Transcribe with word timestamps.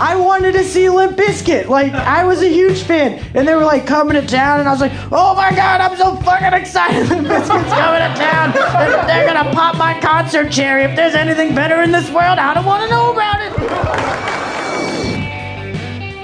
I 0.00 0.16
wanted 0.16 0.52
to 0.52 0.64
see 0.64 0.88
Limp 0.88 1.18
Bizkit. 1.18 1.68
Like, 1.68 1.92
I 1.92 2.24
was 2.24 2.40
a 2.40 2.48
huge 2.48 2.84
fan. 2.84 3.22
And 3.34 3.46
they 3.46 3.54
were 3.54 3.66
like 3.66 3.86
coming 3.86 4.14
to 4.14 4.26
town, 4.26 4.58
and 4.58 4.66
I 4.66 4.72
was 4.72 4.80
like, 4.80 4.92
oh 5.12 5.34
my 5.34 5.50
god, 5.50 5.82
I'm 5.82 5.94
so 5.98 6.16
fucking 6.16 6.54
excited. 6.58 7.06
Limp 7.10 7.28
Bizkit's 7.28 7.48
coming 7.48 8.00
to 8.00 8.14
town. 8.18 8.54
And 8.56 9.06
they're 9.06 9.26
gonna 9.26 9.52
pop 9.52 9.76
my 9.76 10.00
concert 10.00 10.50
cherry. 10.50 10.84
If 10.84 10.96
there's 10.96 11.14
anything 11.14 11.54
better 11.54 11.82
in 11.82 11.92
this 11.92 12.08
world, 12.10 12.38
I 12.38 12.54
don't 12.54 12.64
wanna 12.64 12.88
know 12.88 13.12
about 13.12 13.42
it. 13.42 13.52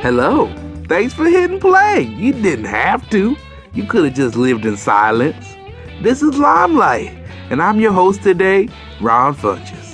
Hello. 0.00 0.50
Thanks 0.88 1.12
for 1.12 1.26
hitting 1.26 1.60
play. 1.60 2.00
You 2.00 2.32
didn't 2.32 2.64
have 2.64 3.10
to. 3.10 3.36
You 3.74 3.84
could 3.84 4.06
have 4.06 4.14
just 4.14 4.36
lived 4.36 4.64
in 4.64 4.78
silence. 4.78 5.54
This 6.00 6.22
is 6.22 6.38
Limelight, 6.38 7.12
and 7.50 7.60
I'm 7.60 7.78
your 7.78 7.92
host 7.92 8.22
today, 8.22 8.70
Ron 9.02 9.34
Funches. 9.34 9.85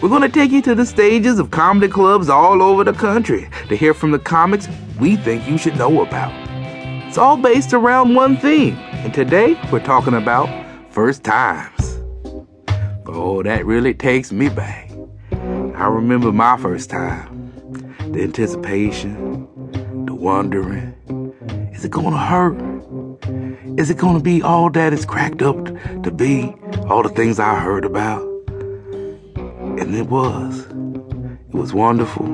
We're 0.00 0.08
going 0.08 0.22
to 0.22 0.28
take 0.28 0.52
you 0.52 0.62
to 0.62 0.76
the 0.76 0.86
stages 0.86 1.40
of 1.40 1.50
comedy 1.50 1.88
clubs 1.88 2.28
all 2.28 2.62
over 2.62 2.84
the 2.84 2.92
country 2.92 3.48
to 3.68 3.74
hear 3.74 3.92
from 3.92 4.12
the 4.12 4.18
comics 4.20 4.68
we 5.00 5.16
think 5.16 5.48
you 5.48 5.58
should 5.58 5.76
know 5.76 6.02
about. 6.02 6.32
It's 7.08 7.18
all 7.18 7.36
based 7.36 7.72
around 7.72 8.14
one 8.14 8.36
theme, 8.36 8.76
and 8.76 9.12
today 9.12 9.60
we're 9.72 9.82
talking 9.82 10.14
about 10.14 10.48
first 10.92 11.24
times. 11.24 11.98
Oh, 13.06 13.42
that 13.42 13.66
really 13.66 13.92
takes 13.92 14.30
me 14.30 14.48
back. 14.48 14.88
I 15.32 15.88
remember 15.88 16.30
my 16.30 16.56
first 16.58 16.90
time. 16.90 17.52
The 18.12 18.22
anticipation, 18.22 19.48
the 20.06 20.14
wondering. 20.14 20.94
Is 21.74 21.84
it 21.84 21.90
gonna 21.90 22.24
hurt? 22.24 22.56
Is 23.76 23.90
it 23.90 23.96
gonna 23.96 24.20
be 24.20 24.42
all 24.42 24.70
that 24.70 24.92
it's 24.92 25.04
cracked 25.04 25.42
up 25.42 25.56
to 26.04 26.10
be? 26.12 26.54
All 26.88 27.02
the 27.02 27.08
things 27.08 27.40
I 27.40 27.58
heard 27.58 27.84
about? 27.84 28.27
And 29.80 29.94
it 29.94 30.06
was. 30.06 30.66
It 30.66 31.54
was 31.54 31.72
wonderful. 31.72 32.26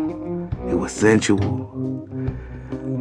It 0.69 0.75
was 0.75 0.93
sensual. 0.93 1.71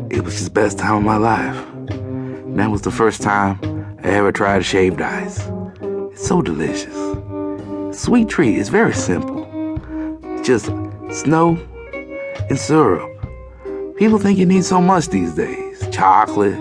It 0.10 0.22
was 0.22 0.44
the 0.44 0.52
best 0.52 0.78
time 0.78 0.98
of 0.98 1.04
my 1.04 1.18
life. 1.18 1.56
And 1.90 2.60
that 2.60 2.70
was 2.70 2.82
the 2.82 2.92
first 2.92 3.22
time 3.22 3.58
I 4.04 4.10
ever 4.10 4.32
tried 4.32 4.66
shaved 4.66 5.02
ice. 5.02 5.48
It's 6.12 6.28
so 6.28 6.42
delicious. 6.42 6.94
Sweet 7.98 8.28
treat 8.28 8.58
is 8.58 8.70
very 8.70 8.94
simple. 8.94 9.46
Just 10.44 10.66
snow 11.12 11.58
and 12.50 12.60
syrup. 12.60 13.10
People 13.96 14.20
think 14.20 14.38
you 14.38 14.46
need 14.46 14.66
so 14.66 14.82
much 14.82 15.08
these 15.08 15.34
days. 15.34 15.88
Chocolate, 15.90 16.60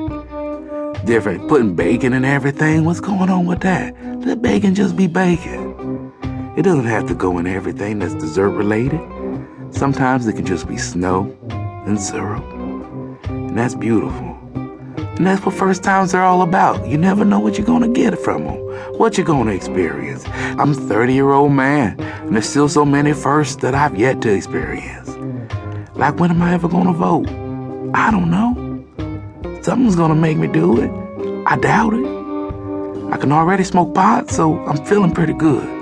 different, 1.05 1.48
putting 1.48 1.74
bacon 1.74 2.12
and 2.12 2.24
everything. 2.24 2.84
What's 2.84 3.00
going 3.00 3.28
on 3.28 3.46
with 3.46 3.61
that? 3.61 3.96
Let 4.24 4.41
bacon 4.41 4.74
just 4.74 4.96
be 4.96 5.08
bacon. 5.08 6.11
It 6.55 6.64
doesn't 6.64 6.84
have 6.84 7.06
to 7.06 7.14
go 7.14 7.39
in 7.39 7.47
everything 7.47 7.98
that's 7.98 8.12
dessert 8.12 8.50
related. 8.50 9.00
Sometimes 9.70 10.27
it 10.27 10.34
can 10.34 10.45
just 10.45 10.69
be 10.69 10.77
snow 10.77 11.34
and 11.86 11.98
syrup. 11.98 12.45
And 13.31 13.56
that's 13.56 13.75
beautiful. 13.75 14.39
And 14.55 15.27
that's 15.27 15.42
what 15.47 15.55
first 15.55 15.83
times 15.83 16.12
are 16.12 16.23
all 16.23 16.42
about. 16.42 16.86
You 16.86 16.98
never 16.98 17.25
know 17.25 17.41
what 17.41 17.56
you're 17.56 17.67
gonna 17.67 17.89
get 17.89 18.19
from 18.19 18.45
them, 18.45 18.98
what 18.98 19.17
you're 19.17 19.25
gonna 19.25 19.53
experience. 19.53 20.25
I'm 20.58 20.73
a 20.73 20.75
30 20.75 21.14
year 21.14 21.30
old 21.30 21.53
man, 21.53 21.98
and 21.98 22.34
there's 22.34 22.50
still 22.50 22.69
so 22.69 22.84
many 22.84 23.14
firsts 23.14 23.56
that 23.62 23.75
I've 23.75 23.98
yet 23.98 24.20
to 24.20 24.34
experience. 24.34 25.08
Like, 25.95 26.20
when 26.20 26.30
am 26.30 26.42
I 26.42 26.53
ever 26.53 26.69
gonna 26.69 26.92
vote? 26.92 27.28
I 27.95 28.11
don't 28.11 28.30
know. 28.30 28.84
Something's 29.62 29.97
gonna 29.97 30.14
make 30.14 30.36
me 30.36 30.48
do 30.48 30.83
it. 30.83 30.91
I 31.47 31.56
doubt 31.56 31.95
it. 31.95 32.05
I 33.11 33.17
can 33.17 33.33
already 33.33 33.64
smoke 33.64 33.95
pot, 33.95 34.30
so 34.30 34.58
I'm 34.67 34.84
feeling 34.84 35.12
pretty 35.12 35.33
good. 35.33 35.81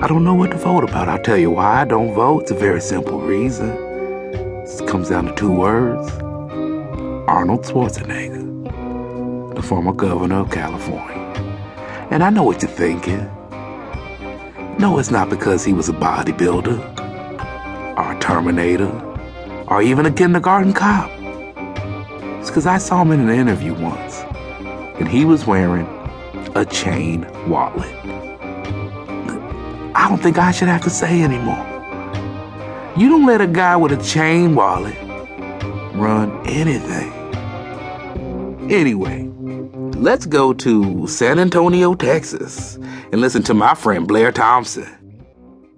I 0.00 0.06
don't 0.06 0.22
know 0.22 0.34
what 0.34 0.52
to 0.52 0.56
vote 0.56 0.84
about. 0.84 1.08
I'll 1.08 1.18
tell 1.20 1.36
you 1.36 1.50
why 1.50 1.80
I 1.80 1.84
don't 1.84 2.14
vote. 2.14 2.42
It's 2.42 2.52
a 2.52 2.54
very 2.54 2.80
simple 2.80 3.20
reason. 3.20 3.68
It 3.68 4.86
comes 4.86 5.08
down 5.08 5.26
to 5.26 5.34
two 5.34 5.50
words 5.50 6.08
Arnold 7.28 7.64
Schwarzenegger, 7.64 9.56
the 9.56 9.62
former 9.62 9.92
governor 9.92 10.42
of 10.42 10.52
California. 10.52 11.16
And 12.12 12.22
I 12.22 12.30
know 12.30 12.44
what 12.44 12.62
you're 12.62 12.70
thinking. 12.70 13.28
No, 14.78 15.00
it's 15.00 15.10
not 15.10 15.30
because 15.30 15.64
he 15.64 15.72
was 15.72 15.88
a 15.88 15.92
bodybuilder, 15.92 16.78
or 17.98 18.12
a 18.12 18.20
Terminator, 18.20 18.92
or 19.66 19.82
even 19.82 20.06
a 20.06 20.12
kindergarten 20.12 20.74
cop. 20.74 21.10
It's 22.38 22.50
because 22.50 22.66
I 22.66 22.78
saw 22.78 23.02
him 23.02 23.10
in 23.10 23.28
an 23.28 23.30
interview 23.30 23.74
once, 23.74 24.20
and 25.00 25.08
he 25.08 25.24
was 25.24 25.44
wearing 25.44 25.88
a 26.54 26.64
chain 26.64 27.26
wallet. 27.48 27.92
I 29.98 30.08
don't 30.08 30.22
think 30.22 30.38
I 30.38 30.52
should 30.52 30.68
have 30.68 30.82
to 30.82 30.90
say 30.90 31.22
anymore. 31.22 31.66
You 32.96 33.08
don't 33.08 33.26
let 33.26 33.40
a 33.40 33.48
guy 33.48 33.74
with 33.76 33.90
a 33.90 33.96
chain 33.96 34.54
wallet 34.54 34.96
run 35.96 36.40
anything. 36.46 37.12
Anyway, 38.70 39.28
let's 39.96 40.24
go 40.24 40.52
to 40.52 41.08
San 41.08 41.40
Antonio, 41.40 41.96
Texas, 41.96 42.76
and 43.10 43.20
listen 43.20 43.42
to 43.42 43.54
my 43.54 43.74
friend 43.74 44.06
Blair 44.06 44.30
Thompson. 44.30 44.86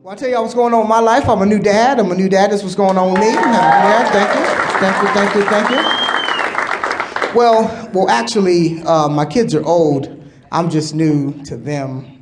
Well, 0.02 0.12
I'll 0.12 0.18
tell 0.18 0.28
y'all 0.28 0.42
what's 0.42 0.52
going 0.54 0.74
on 0.74 0.82
in 0.82 0.88
my 0.88 1.00
life. 1.00 1.26
I'm 1.26 1.40
a 1.40 1.46
new 1.46 1.58
dad. 1.58 1.98
I'm 1.98 2.12
a 2.12 2.14
new 2.14 2.28
dad. 2.28 2.50
This 2.50 2.58
is 2.58 2.64
what's 2.64 2.76
going 2.76 2.98
on 2.98 3.12
with 3.12 3.22
me. 3.22 3.28
Yeah, 3.28 4.10
thank 4.10 4.34
you. 4.34 4.44
Thank 4.80 5.02
you, 5.02 5.08
thank 5.14 5.34
you, 5.34 5.44
thank 5.44 5.70
you. 5.70 7.36
Well, 7.38 7.90
well, 7.94 8.10
actually, 8.10 8.82
uh, 8.82 9.08
my 9.08 9.24
kids 9.24 9.54
are 9.54 9.64
old. 9.64 10.14
I'm 10.52 10.68
just 10.68 10.94
new 10.94 11.42
to 11.44 11.56
them. 11.56 12.19